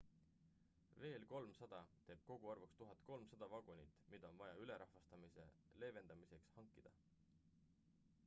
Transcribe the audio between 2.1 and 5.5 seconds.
koguarvuks 1300 vagunit mida on vaja ülerahvastamise